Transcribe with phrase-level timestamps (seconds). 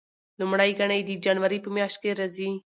[0.39, 2.51] لومړۍ ګڼه یې د جنوري په میاشت کې راځي.